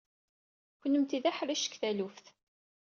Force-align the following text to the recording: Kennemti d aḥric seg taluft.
Kennemti 0.81 1.19
d 1.23 1.25
aḥric 1.29 1.61
seg 1.67 1.73
taluft. 1.81 2.25